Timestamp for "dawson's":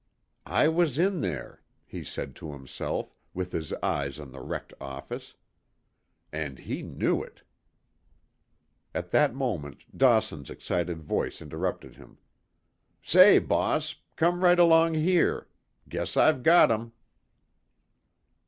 9.95-10.49